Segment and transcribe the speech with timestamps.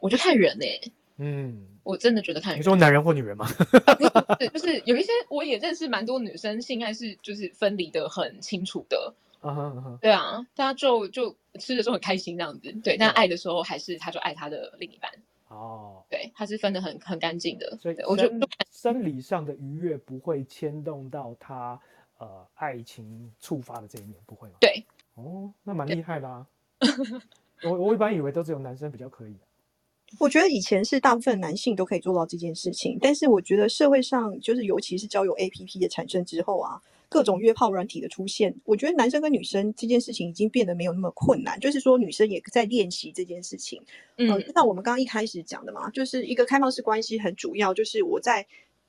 [0.00, 2.58] 我觉得看人哎、嗯，我真的觉得看人。
[2.58, 3.46] 你说男人或女人吗？
[4.38, 9.14] 对，就是有一些我也认识蛮多女生，性爱是就是分离的很清楚的。
[9.40, 12.72] 啊哈啊哈，对啊，大家就就吃的时候很开心这样子。
[12.84, 15.10] 对，但爱的时候还是他就爱他的另一半。
[15.48, 17.76] 哦，对，他是分的很很干净的。
[17.80, 18.40] 所以我就生
[18.70, 21.80] 生理上的愉悦不会牵动到他
[22.18, 24.54] 呃爱情触发的这一面，不会吗？
[24.60, 26.46] 对，哦，那蛮厉害的啊。
[27.64, 29.34] 我我一般以为都只有男生比较可以。
[30.18, 43.80] 我觉得以前是大部分男性都可以做到这件事情，但是我觉得社会上就是尤其是交友 APP 的产生之后啊，各种约炮软体的出现，我觉得男生跟女生这件事情已经变得没有那么困难，就是说女生也在练习这件事情。
[44.16, 48.46] 呃，嗯就像我们刚刚一开始讲的嘛，就是一个开放式关系很主要，就是我在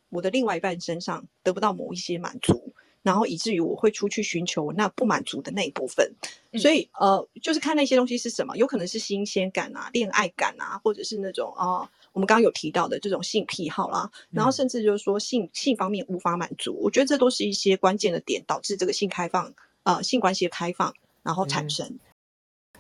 [0.09, 2.73] 我的另外一半身上得不到某一些满足，
[3.03, 6.11] 然后以至于我会出去寻求那不满足的那一部分。
[6.51, 6.59] 嗯。
[6.59, 14.53] 所以呃，就是看那些东西是什么，有可能是新鲜感啊、恋爱感啊，或者是那种啊、我们刚刚有提到的这种性癖好啦，然后嗯。
[14.53, 19.53] 甚至就是说性性方面无法满足，我觉得这都是一些关键的点，导致这个性开放
[19.83, 21.69] 呃性关系的开放，然后产嗯。
[21.69, 21.99] 生。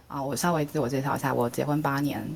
[0.07, 2.29] 啊，我稍微自我介绍一下，我结婚八年，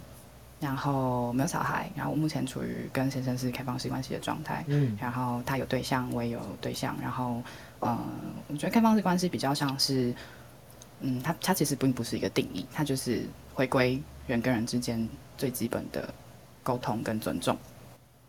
[0.61, 4.97] 然后没有小孩，然后我目前处于跟先生是开放式关系的状态，嗯。
[4.99, 7.43] 然后他有对象，我也有对象，然后，
[7.85, 10.13] 嗯，我觉得开放式关系比较像是，
[11.01, 16.13] 嗯，它它其实并不是一个定义，它就是回归人跟人之间最基本的
[16.63, 17.57] 沟通跟尊重。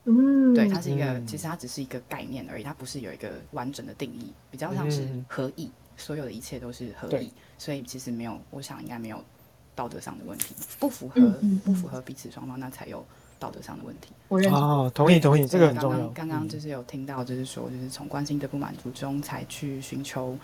[0.05, 0.55] 嗯。
[0.55, 5.25] 对，它是一个，嗯其实它只是一个概念而已，它不是有一个完整的定义，比较像是嗯。
[5.29, 9.23] 合意，所有的一切都是合意，所以其实没有，我想应该没有
[9.75, 11.59] 道德上的问题，不符合嗯嗯。
[11.61, 13.05] 不符合彼此双方，那才有
[13.39, 14.09] 道德上的问题。
[14.29, 14.61] 我认同。
[14.61, 16.09] 哦，同意同意，这个很刚重要。
[16.09, 20.37] 刚刚就是有听到，就是说，就是从关心的不满足中才去寻求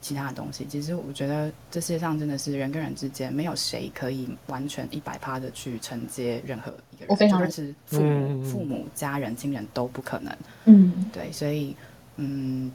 [0.00, 0.64] 其他的东西。
[0.66, 10.34] 其实我觉得这世界上真的是人跟人之间，没有谁可以完全一百趴的去承接任何一个人，我非常就算是父母、父母、家人、亲人都不可能。
[10.64, 11.74] 嗯对，所以
[12.16, 12.72] 嗯，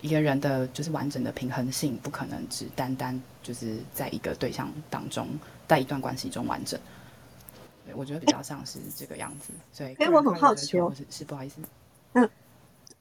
[0.00, 5.28] 一个人的就是完整的平衡性，不可能只单单就是在一个对象当中，
[5.66, 6.78] 在一段关系中完整。
[7.86, 9.52] 对，我觉得比较像是这个样子。
[9.72, 11.60] 所以哎我很好奇哦是是不好意思，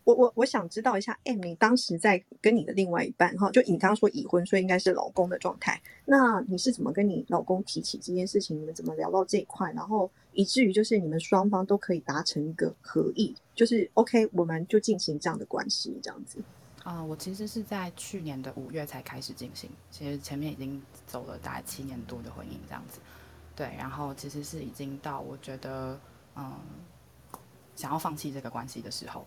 [0.03, 5.81] 我我我想知道一下，M，你当时在跟你的另外一半哈，就你刚刚说已婚，所以应该是老公的状态。
[6.06, 8.56] 那你是怎么跟你老公提起这件事情？
[8.56, 9.72] 你们怎么聊到这一块？
[9.72, 16.38] 然后以至于就是你们双方都可以达成一个合意，就是 OK，我们就进行这样的关系，这样子。
[16.84, 23.00] 啊、我其实是在去年的五月才开始进行，其实前面已经走了大概七年多的婚姻这样子，
[23.56, 25.98] 对，然后其实是已经到我觉得
[26.36, 26.54] 嗯
[27.76, 29.26] 想要放弃这个关系的时候，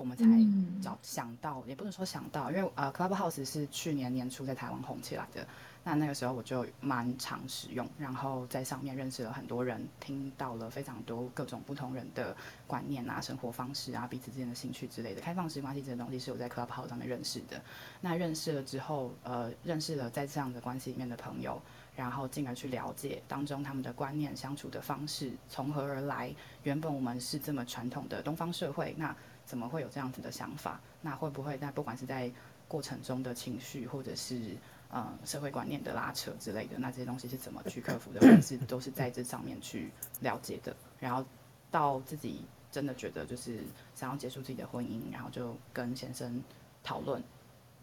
[0.00, 5.46] 我们才嗯找想到，也不能说想到，因为呃 Clubhouse 是去年年初在台湾红起来的，
[5.84, 12.34] 那那个时候我就蛮常使用，然后在上面认识了很多人，听到了非常多各种不同人的
[12.66, 15.20] 观念啊、生活方式啊、彼此之间的兴趣之类的。
[15.20, 17.60] 开放式关系这些东西是我在 Clubhouse 上面认识的。
[18.00, 21.60] 那认识了之后，呃，认识了在这样的关系里面的朋友，
[21.94, 26.34] 然后进而去了解当中他们的观念、相处的方式从何而来。
[26.62, 29.14] 原本我们是这么传统的东方社会，那
[29.50, 30.80] 怎么会有这样子的想法？
[31.02, 32.30] 那会不会在不管是在
[32.68, 34.56] 过程中的情绪，或者是
[34.88, 38.40] 呃社会观念的拉扯之类的，那这些东西是怎么去克服的？
[38.40, 39.90] 是都是在这上面去
[40.20, 41.24] 了解的，然后
[41.68, 43.64] 到自己真的觉得就是
[43.96, 46.40] 想要结束自己的婚姻，然后就跟先生
[46.84, 47.20] 讨论，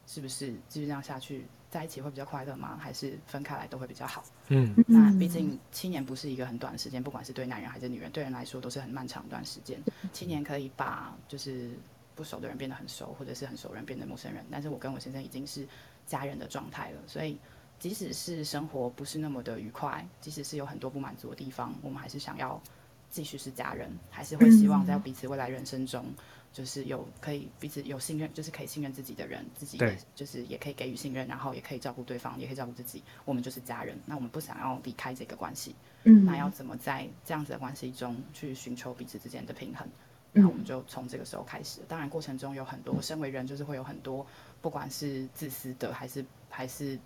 [0.06, 2.78] 是不是继续这样下去，在一起会比较快乐吗？
[2.82, 4.24] 还是分开来都会比较好？
[4.48, 9.78] 嗯那毕竟七年不是一个很短的时间，不管是对男人还是女人，对人来说都是很漫长一段时间。
[10.14, 11.72] 七年可以把就是
[12.16, 14.46] 不熟的人变得很熟，或者是很熟人变得陌生人。
[14.50, 15.68] 但是我跟我先生已经是
[16.06, 17.38] 家人的状态了，所以
[17.78, 22.62] 即使是生活不是那么的愉快，即使是有很多不满足的地方，我们还是想要
[23.10, 26.06] 继续是家人，还是会希望在彼此未来人生中。
[26.54, 33.04] 就是有可以彼此有信任，就是可以信任自己的人，自己也就是也可以给予信任，然后也可以照顾对方，也可以照顾自己。
[33.26, 39.88] 我们就是家人，那我们不想要离开这个关系，嗯那要怎么在这样子的关系中去寻求彼此之间的平衡？
[40.34, 41.82] 那我们就从这个时候开始。
[41.88, 44.26] 当然，过程中有很多，身为人就是会有很多，
[44.62, 47.00] 不管是自私的还是还是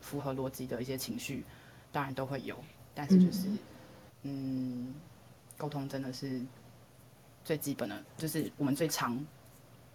[0.00, 1.44] 符合逻辑的一些情绪，
[1.92, 2.56] 当然都会有。
[2.94, 3.48] 但是就是，
[4.22, 4.94] 嗯，
[5.58, 6.40] 沟通真的是
[7.44, 9.18] 最基本的，就是我们最常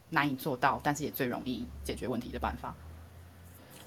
[0.09, 2.75] 难以做到，但是也最容易解决问题的办法。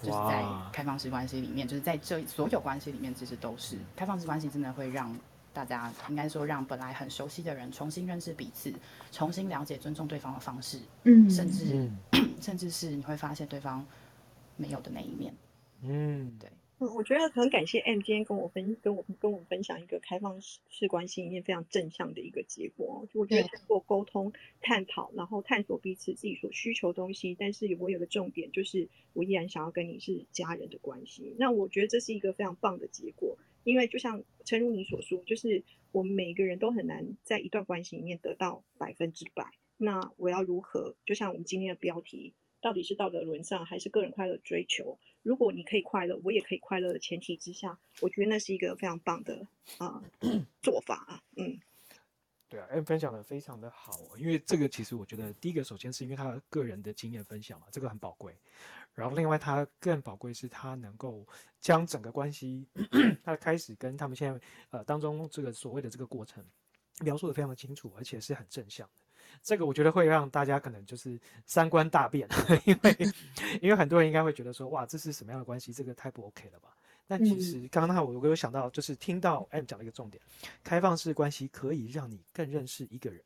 [0.01, 5.13] 就是在开放式关系里面，就是在这所有关系里面，其实都是开放式关系，真的会让
[5.53, 8.73] 大家应该说让本来很熟悉的人重新认识彼此，
[9.11, 13.85] 重新了解尊重对方的方式，嗯甚至、嗯 甚至是你会发现对方
[14.57, 15.35] 没有的那一面。
[15.83, 16.49] 嗯，对，
[16.81, 23.05] 嗯，我觉得很感谢 M 今天跟我分跟我跟我分享一个开放式式关系里面非常正向的一个结果。
[23.13, 31.35] 就我觉得通过沟通、探讨，然后探索彼此自己所需求的东西，但是我有个重点就是我依然想要跟你是家人的关系。
[31.37, 39.51] 那我觉得这是一个非常棒的结果，因为就像诚如你所说，就是我们每个人都很难在一段关系里面得到百分之百。
[39.77, 40.95] 那我要如何？
[41.05, 44.99] 就像我们今天的标题，到底是道德沦丧还是个人快乐追求？
[45.23, 49.47] 如果你可以快乐，我也可以快乐的前提之下，我觉得那是一个非常棒的
[49.79, 50.03] 啊、
[50.63, 51.23] 做法啊。
[51.37, 51.61] 嗯，
[52.49, 58.35] 对啊哎分享的非常的好哦，因为这个其实我觉得第一个，首先是因为他个人的经验分享嘛，这个很宝贵。
[58.95, 61.25] 然后另外他更宝贵是他能够
[61.61, 62.67] 将整个关系，
[63.23, 64.41] 他的开始跟他们现在
[64.71, 66.45] 呃当中这个所谓的这个过程
[67.01, 69.05] 描述的非常的清楚，而且是很正向的。
[69.43, 72.29] 这个我觉得会让大家可能就是三观大变，
[72.67, 72.97] 因为
[73.63, 75.73] 因为很多人应该会觉得说，哇，这是什么样的关系？
[75.73, 76.75] 这个太不 OK 了吧？
[77.07, 80.23] 但其实刚刚我我有想到，就是听到 M 讲了一个重点，
[80.63, 83.23] 开放式关系可以让你更认识一个人，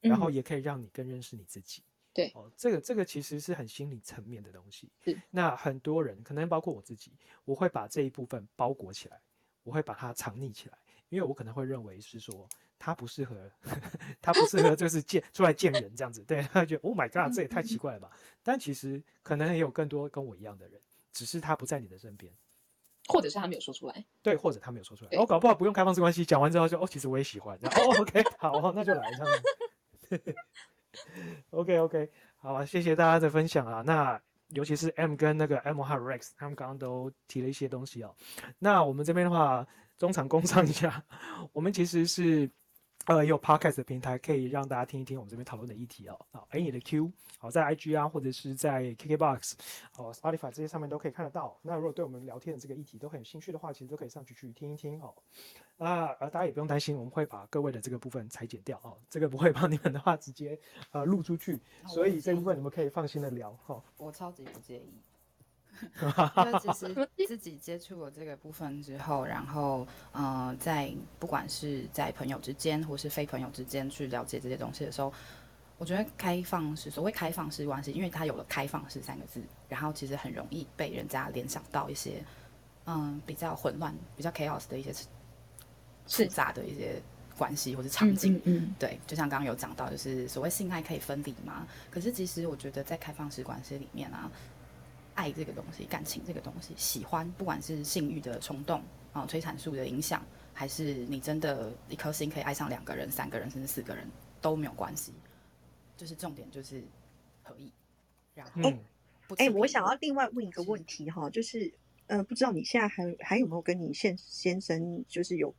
[0.00, 1.82] 然后嗯也可以让你更认识你自己。
[2.14, 5.20] 对哦，这个这个其实是很心理层面的东西是。
[5.30, 7.12] 那很多人可能包括我自己，
[7.44, 9.20] 我会把这一部分包裹起来，
[9.62, 10.78] 我会把它藏匿起来，
[11.10, 12.48] 因为我可能会认为是说
[12.78, 13.36] 他不适合，
[14.22, 18.10] 他不适合就是见出来见人这样子，对，他觉得 Oh my God，这也太奇怪了吧？
[18.42, 20.80] 但其实可能也有更多跟我一样的人，
[21.12, 22.32] 只是他不在你的身边。
[23.10, 24.04] 或者是他没有说出来。
[24.22, 29.42] 对，或者他没有说出来，对哦，搞不好不用开放式关系，讲完之后就哦，其实我也喜欢，然 后哦，OK，好哦，那就来这样
[30.10, 30.34] 子。
[31.50, 33.82] OK OK，好啊，谢谢大家的分享啊。
[33.86, 38.14] 那尤其是 M 跟那个 M 和 Rex，他们刚刚都提了一些东西哦。
[38.58, 39.66] 那我们这边的话，
[39.96, 41.02] 中场工商一下，
[41.52, 42.50] 我们其实是
[43.08, 46.26] 呃有 Podcast 的平台，可以让大家听一听我们这边讨论的议题哦。
[46.30, 49.54] 啊，哎，你的 Q，好，在 IG 啊，或者是在 KKBox、
[49.96, 51.58] 哦 Spotify 这些上面都可以看得到。
[51.62, 55.14] 那如果对我们聊天的这个议题都很有兴趣的话，其实都可以上去去听一听哦。
[55.78, 63.82] 那呃，大家也不用担心，我们会把各位的这个部分裁剪掉哦，这个不会帮你们的话直接呃录出去，所以这部分你们可以放心的聊哈。
[63.96, 64.92] 我超级不介意。
[66.00, 75.12] 因为其实自己接触了这个部分之后，然后呃，在不管是在朋友之间或是非朋友之间去了解这些东西的时候，
[75.76, 82.24] 我觉得开放式所谓开放式关系，因为它有了“开放式”三个字，然后其实很容易被人家联想到一些
[82.86, 84.92] 嗯比较混乱、比较 chaos 的一些
[86.08, 87.00] 复杂的一些
[87.36, 88.40] 关系或者场景。
[88.44, 91.64] 嗯对，就像刚刚有讲到，就是所谓性爱可以分离嘛？
[91.90, 94.28] 可是其实我觉得在开放式关系里面啊，
[95.18, 98.80] 爱这个东西、感情这个东西、喜欢，不管是性欲的冲动
[99.12, 100.24] 啊、催产素的影响，
[100.54, 104.08] 还是你真的一颗心可以爱上两个人、三个人甚至四个人
[104.40, 105.12] 都没有关系，
[105.96, 106.84] 就是重点就是
[107.42, 107.72] 合意，
[108.32, 108.78] 然后嗯，哎、
[109.26, 111.74] 不欺骗我想要另外问一个问题哈，就是
[112.06, 115.52] 呃，不知道你现在还还有没有跟你现先生就是有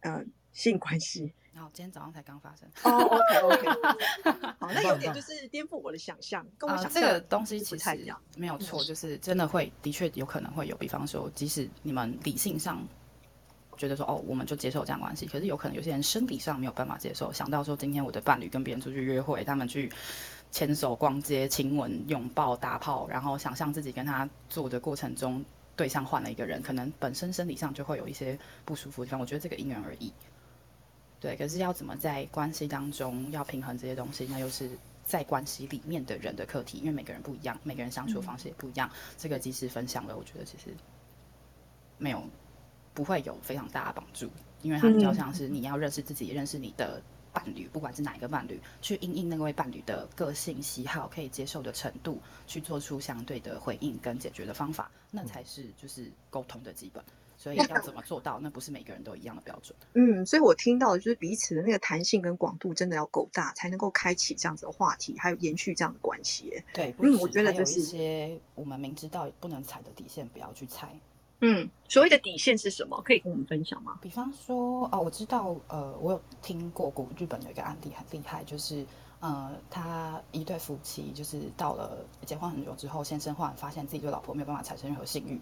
[0.00, 1.32] 呃性关系？
[1.52, 2.68] 然 后今天早上才刚发生。
[2.84, 3.68] 哦，OK OK，
[4.60, 8.14] 好，那有点就是颠覆我的想象，跟我呃想，象这个东西其实。
[8.36, 10.76] 没有错，就是真的会，的确有可能会有。
[10.76, 12.80] 比方说，即使你们理性上
[13.76, 17.32] 觉得说，哦，我们就接受这样关系，可是有可能有些人生理上没有办法接受。
[17.32, 19.90] 想到说，今天我的伴侣跟别人出去约会，他们去
[20.52, 25.44] 牵手、逛街、亲吻、拥抱、打炮，然后想象自己跟他做的过程中，
[25.74, 29.20] 对象换了一个人，可能本身生理上就会有一些不舒服的地方。
[29.20, 30.12] 我觉得这个因人而异。
[31.20, 34.70] 对，可是要怎么在关系当中要平衡这些东西，那又是
[35.04, 38.90] 在关系里面的人的课题，因为每个人不一样，每个人相处的方式也不一样。
[39.18, 40.74] 这个即使分享了，我觉得其实
[41.98, 42.24] 没有
[42.94, 44.30] 不会有非常大的帮助，
[44.62, 47.02] 因为它比较像是你要认识自己，认识你的
[47.34, 57.04] 伴侣，不管是哪一个伴侣，去应应那位伴侣的个性、喜好、可以接受的程度，去做出相对的回应跟解决的方法，那才是就是沟通的基本。
[57.40, 59.74] 所以要怎么做到，那不是每个人都一样的标准。
[59.94, 66.52] 嗯，所以我听到的就是彼此的那个弹性跟广度真的要够大，才能够开启这样子的话题，还有延续这样的关系。
[66.74, 70.94] 对，嗯我觉得这是一些我们明知道不能踩的底线，不要去踩。
[71.42, 73.00] 嗯，所谓的底线是什么？
[73.02, 73.98] 可以跟我们分享吗？
[74.02, 78.84] 比方说，哦，我知道，呃，我有听过古日本有一个案例很厉害，就是，
[79.20, 85.40] 呃，他一对夫妻就是到了结婚很久之后，先生忽然发现自己对老婆没有办法产生任何性欲，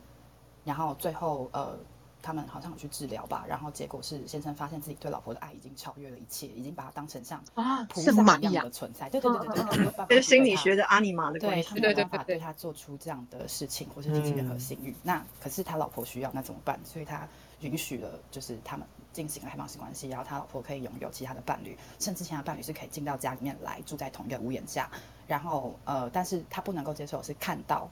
[0.69, 1.75] 然后最后，呃，
[2.21, 9.09] 他们好像有去治疗吧，然后结果是先生发现自己对老婆的爱已经超越了一切，已经把她当成像啊，菩萨一样的，存在。
[9.09, 11.75] 对对对对对，他没有办法就是心理学的阿尼玛的关系对他。
[11.77, 14.95] 没对对有办法对对他做出这样的事情，或是提起任何嗯性欲。
[15.03, 16.79] 那可是他老婆需要，那怎么办？
[16.85, 17.27] 所以他
[17.61, 24.91] 允许了，就是他们进行了开放式关系，然后他老婆可以拥有其他的伴侣，甚至其他伴侣是可以进到家里面来，住在同一个屋檐下。
[25.27, 27.89] 然后呃，但是他不能够接受的是看到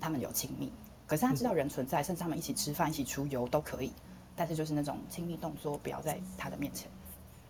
[0.00, 0.72] 他们有亲密。
[1.10, 3.90] 可是他知道人存在，甚至他们一起吃饭、一起出游都可以，
[4.36, 6.88] 但是就是那种亲密动作不要在他的面前。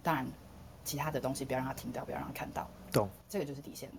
[0.03, 0.27] 当然，
[0.83, 2.67] 其他的东西不要让他听到，不要让他看到。
[2.91, 3.07] 懂。
[3.29, 3.97] 这个就是底线了。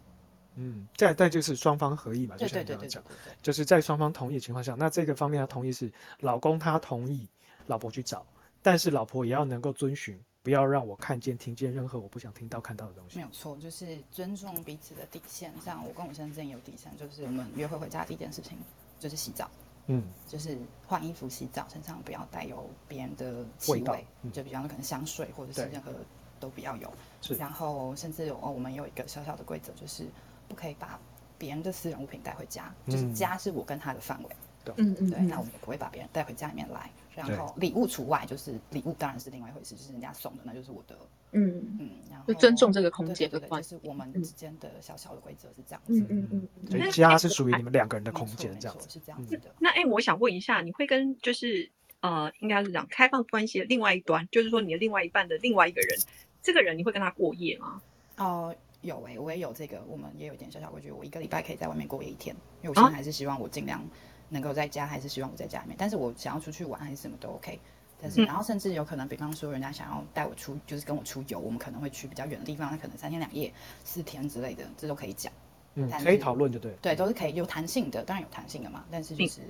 [0.55, 3.37] 嗯，再再就是双方合意嘛，就对对对对像你刚刚讲，对对。
[3.43, 7.29] 就是在双方同意的情况下，那这个方面他同意是老公他同意
[7.67, 8.25] 老婆去找，
[8.63, 13.21] 但是老婆也要能够遵循，不要让我看见、听见任何我不想听到、看到的东西没。
[13.21, 15.53] 有错，就是尊重彼此的底线。
[15.63, 18.57] 像我跟我先生之间有底线，就是我们约会回家的第一件事情
[19.01, 19.49] 就是洗澡，
[19.87, 25.91] 嗯，就是换衣服、洗澡，身上不要带有别人的气味味，嗯就比方说可能香水或者是任何
[26.39, 26.93] 都不要有。
[27.19, 30.05] 是然后甚至有哦，我们有一个小小的规则，就是
[30.47, 30.99] 不可以把
[31.39, 34.29] 别人的私人物品带回家，就是嗯家是我跟他的范围。
[34.63, 36.89] 对，嗯嗯对那我们也不会把别人带回家里面来。
[37.13, 40.97] 然后礼物除外，就是礼物当然是另外一回事，就是人家送的，那就是我的。
[41.33, 45.99] 嗯嗯，然后就尊重这个空对对对，间的关就是我们嗯之间的小小的规则是这样子。
[45.99, 46.67] 嗯嗯嗯嗯。
[46.69, 48.89] 那所以家是属于你们两个人的空间这样子。
[48.89, 49.53] 是这样子的。
[49.59, 55.99] 那哎，我想问一下，你会跟就是呃，应该是讲开放关系的另外一端，就是说你的另外一半的另外一个人，
[56.41, 57.81] 这个人你会跟他过夜吗？
[58.17, 63.83] 哦，有诶、我也有这个，我们也有一点小小规矩，我一个礼拜可以在外面过夜一天，因为我现在还是希望我尽量
[64.31, 67.59] 能够在家，还是希望我在家里面，但是我想要出去玩还是什么都 OK。
[68.01, 75.31] 但是，嗯然后甚至有可能，比方说人家想要带我出，就是跟我出游，我们可能会去比较远的地方，那可能三天两夜、四天之类的，这都可以讲。
[75.75, 76.71] 嗯，可以是讨论就对。
[76.81, 78.83] 对，都是可以有弹性的，当然有弹性的嘛。
[78.89, 79.41] 但是就是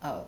[0.00, 0.26] 呃，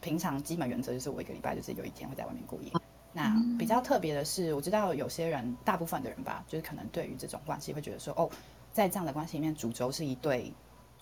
[0.00, 2.72] 平常基本原则就是我一个礼拜就是有一天会在外面过夜。
[3.12, 8.28] 那比较特别的是，我知道有些人，大部分的人吧，就是可能对于这种关系会觉得说，哦，
[8.72, 10.52] 在这样的关系里面，主轴是一对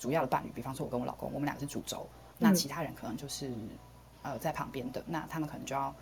[0.01, 3.53] 主要的伴侣，比方说我跟我老公，我们两个是主轴，那嗯其他人可能就是
[4.23, 5.95] 呃在旁边的，那他们可能就要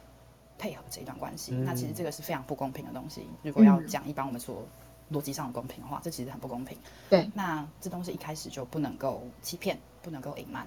[0.57, 1.53] 配合这一段关系。
[1.53, 3.27] 那其实这个是非常不公平的东西。
[3.43, 4.65] 如果要嗯讲一般我们说
[5.11, 6.79] 逻辑上的公平的话，这其实很不公平。
[7.11, 10.67] 对，那这东西一开始就不能够欺骗，不能够隐瞒。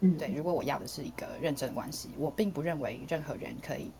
[0.00, 3.90] 嗯对，如果我要的是一个认真的关系，我并不认为任何人可以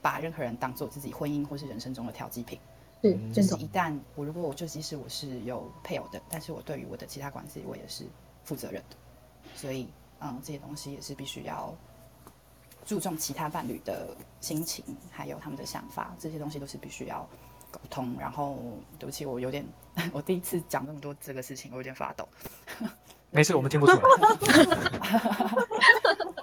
[0.00, 2.58] 把任何人当做自己婚姻或是人生中的调剂品。
[3.04, 8.06] 是就是一旦我如果我就即使我是有配偶的，但是我对于我的其他关系我也是
[8.44, 8.96] 负责任的，
[9.54, 11.74] 所以嗯，这些东西也是必须要
[12.86, 17.28] 注重其他伴侣的心情，还有他们的想法，这些东西都是必须要
[17.70, 18.16] 沟通。
[18.18, 18.56] 然后，
[18.98, 19.66] 对不起，我有点，
[20.12, 22.26] 我第一次讲这么多这个事情，我有点发抖。
[23.30, 24.00] 没事，我们听不出来。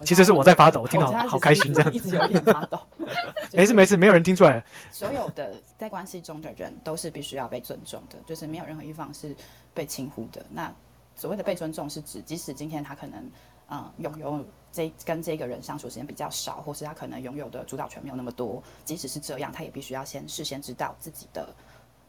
[0.06, 2.80] 其实是我在发抖，我听到好开心这样一直有点发抖。
[3.54, 4.64] 没事没事，没有人听出来。
[4.92, 9.36] 所有的在关系中的人都是必须要被尊重的，就是没有任何一方是
[9.74, 10.46] 被轻忽的。
[10.50, 10.74] 那
[11.16, 13.30] 所谓的被尊重，是指即使今天他可能
[13.70, 21.54] 嗯拥有这跟这个人相处时间比较少，或是他可能拥有的主导权没有那么多，即使是这样，他也必须要先事先知道自己的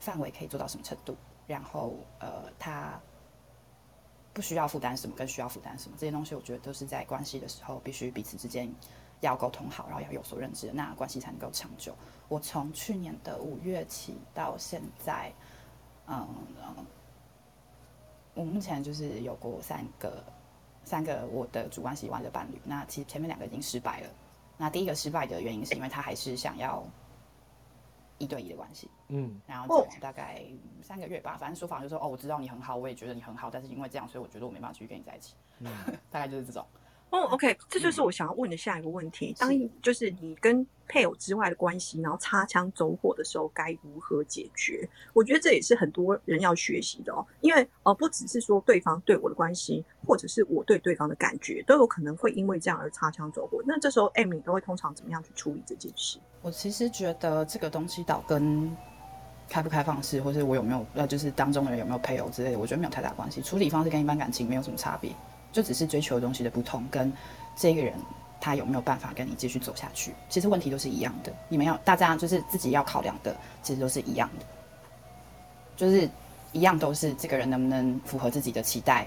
[0.00, 2.99] 范围可以做到什么程度，然后呃他。
[4.33, 8.73] 不需要负担什么，跟需要负担什么，这些东西我觉得都是在关系的时候必须彼此之间
[9.21, 11.95] 要沟通好，然后要有所认知，那关系才能够长久。
[12.29, 15.33] 我从去年的五月起到现在，
[16.07, 16.27] 嗯，
[18.35, 20.25] 我目前就是有过三个
[20.83, 22.59] 三个我的主关系以外的伴侣。
[22.65, 24.09] 那其实前面两个已经失败了。
[24.57, 26.83] 那第一个失败的原因是因为他还是想要
[28.23, 30.43] 一对一的关系，嗯，然后大概
[30.81, 35.35] 三个月吧，反正说法就是说哦，我知道你很好，我也觉得你很好，但是因为这样，所以我觉得我没办法继续跟你在一起，
[36.09, 36.64] 大概就是这种。
[37.12, 39.37] 哦，OK，这就是我想要问的下一个问题。
[39.38, 39.50] 当
[39.83, 44.88] 就是你跟配偶之外的关系，然后擦枪走火的时候，该如何解决？
[45.12, 47.23] 我觉得这也是很多人要学习的哦。
[47.42, 53.62] 因为呃，不只是说对方对我的关系，或者是我对对方的感觉，都有可能会因为这样而擦枪走火。
[53.66, 56.19] 那这时候，Amy 都会通常怎么样去处理这件事？
[56.40, 58.75] 我其实觉得这个东西倒跟
[59.50, 63.42] 开不开放式，或是我有没有呃，就是当中的人有没有配偶之类的，我觉得没有太大关系。
[63.42, 65.14] 处理方式跟一般感情没有什么差别，
[65.52, 67.12] 就只是追求的东西的不同，跟
[67.54, 67.94] 这个人
[68.40, 70.12] 他有没有办法跟你继续走下去。
[70.28, 74.47] 其实问题都是一样的，你们要大家就是自己要考量的，其实都是一样的，
[75.76, 76.09] 就是
[76.52, 79.06] 一样都是这个人能不能符合自己的期待。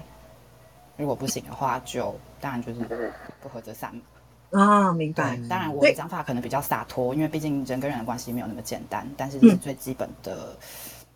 [0.96, 3.12] 如果不行的话，就当然就是
[3.42, 4.02] 不合则散嘛。
[4.58, 5.36] 啊，明白。
[5.48, 10.56] 当然，我的讲法可能比较洒脱，因为毕竟人跟人的关系没有那么简单，但是这是嗯最基本的、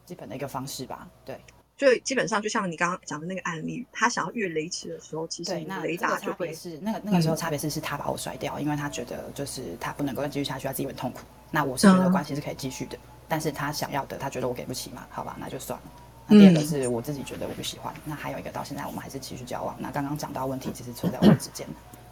[0.05, 1.09] 基本的一个方式吧。
[1.25, 1.41] 对
[1.81, 11.21] 所以基本上就像你刚刚讲的那个案例，他想要越雷池的时候，其实那，雷达就会别是那个那个时候差别是是他把我甩掉，因为他觉得就是他不能够再继续下去，他自己会很痛苦。
[11.51, 15.91] 那我是觉得嗯关系是可以继续的，但是他想要的，他觉得我给不起嘛，好吧，那就算了。
[16.27, 19.75] 那第二个嗯是我自己觉得我不喜欢，那还有一个到现在我们还是继续交往。
[19.79, 21.67] 那刚刚讲到问题，其实出在我们之间，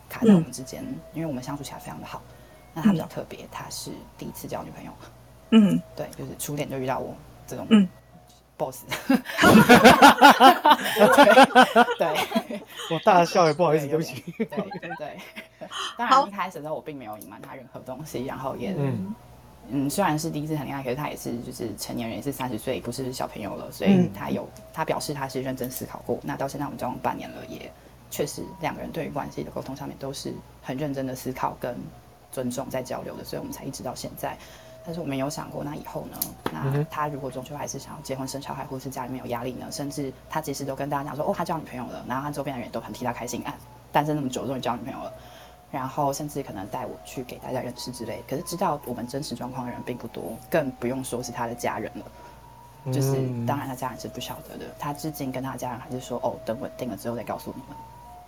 [0.09, 0.83] 卡在我们之间，
[1.13, 2.23] 因为我们相处起来非常的好。
[2.73, 4.93] 那他比较特别，他是第一次交女朋友，
[5.51, 7.15] 嗯对，就是初恋就遇到我
[7.47, 7.87] 这种，嗯
[8.59, 8.83] boss。
[11.97, 12.09] 对
[12.49, 12.61] 对
[12.91, 14.23] 我大笑也不好意思，对不起。
[14.37, 15.17] 对对对，
[15.97, 19.15] 当然一开始的时候我并没有隐瞒他任何东西，然后也嗯
[19.71, 26.19] 嗯虽然是第一次谈恋爱，可是他也是就是成年人，也是三十岁，不是小朋友了，所以嗯他有他表示他是认真思考过。
[26.23, 27.71] 那到现在我们交往半年了，也
[28.11, 31.77] 确实两个人对于关系的沟通上面都是很认真的思考跟
[32.33, 34.37] 尊重在交流的，所以我们才一直到现在。
[34.89, 36.19] 但是我没有想过，那以后呢？
[36.51, 39.71] 那他如果终究还是想要结婚生小孩，或是家里面有压力呢？
[39.71, 43.55] 甚至他其实都跟大家讲说，哦，他交女朋友了，然后他周边的人都很替他开心，啊，
[43.93, 45.13] 单身那么久终于交女朋友了，
[45.71, 48.25] 然后甚至可能带我去给大家认识之类。
[48.27, 52.91] 可是知道我们真实状况的人并不多，更不用说是他的家人了。
[52.91, 57.77] 就是嗯当然他家人是不晓得的，他至今跟他家人还是说，哦，等稳定了之后再告诉你们。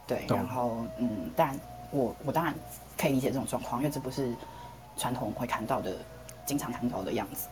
[0.06, 1.58] 对，然后嗯，当然
[1.90, 2.52] 我我当然
[2.98, 4.34] 可以理解这种状况，因为这不是
[4.98, 5.96] 传统会看到的、
[6.50, 7.46] 经常看到的样子。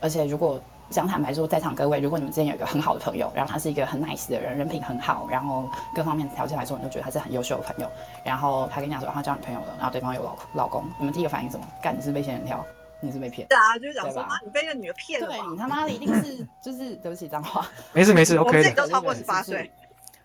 [0.00, 7.88] 而且如果想坦白说，在场各位，如果你们之间有一个很好的朋友，然后他是一个很 nice 的人，人品很好，然后各方面条件来说，你就觉得他是很优秀的朋友，
[8.24, 11.66] 然后他跟你讲说、啊他交女朋友了，然后对方有老老公，你们第一个反应是什么？
[11.80, 12.64] 干，你是被仙人跳，
[12.98, 13.46] 你是被骗。
[13.48, 18.62] 是啊，就是讲说对吧妈，你被那个女的骗了对你他妈的一定是就是对不起脏话没事没事，OK 的。
[18.64, 19.70] 自己都超过十八岁。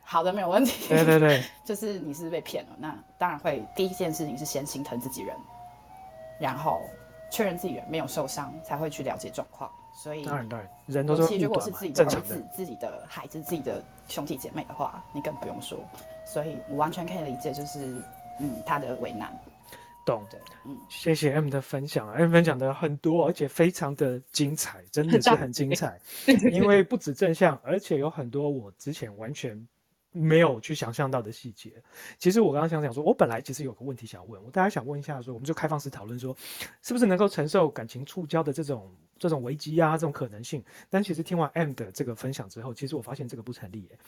[0.01, 0.87] 好的，没有问题。
[0.89, 5.35] 对对对， 就是你是被骗了，那当然会第一件事情是先心疼自己人，
[6.39, 6.81] 然后
[7.29, 9.71] 确认自己人没有受伤，才会去了解状况。
[9.93, 12.43] 所以，当然当然，人都是如果是自己，的儿子、。
[12.51, 15.79] 自己的孩子、自己的兄弟姐妹的话，你更不用说。
[16.25, 18.01] 所以我完全可以理解，就是
[18.39, 19.31] 嗯他的为难。
[20.05, 20.21] 懂。
[20.29, 25.97] 的，嗯，谢谢 M 的分享啊，M 分享的很多，而且非常的精彩，真的是很精彩。
[26.51, 29.57] 因为不止正向，而且有很多我之前完全
[30.15, 31.73] 没有去想象到的细节。
[32.17, 36.35] 其实我刚刚想讲说，我本来其实有个问题想问，我大家想问一下说，我们就开放式讨论说，
[36.81, 40.63] 是不是能够承受感情触礁的这种这种危机呀，这种可能性？
[40.89, 43.99] 但其实听完 M 的这个分享之后，其实我发现这个不成立耶。